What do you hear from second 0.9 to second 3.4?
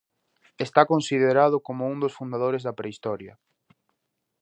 considerado como un dos fundadores da Prehistoria.